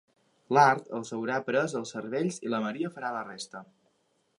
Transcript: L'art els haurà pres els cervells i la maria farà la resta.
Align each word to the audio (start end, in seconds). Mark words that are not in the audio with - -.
L'art 0.57 0.87
els 1.01 1.13
haurà 1.17 1.37
pres 1.51 1.77
els 1.83 1.95
cervells 1.97 2.43
i 2.49 2.53
la 2.55 2.65
maria 2.67 2.95
farà 2.97 3.17
la 3.19 3.25
resta. 3.33 3.69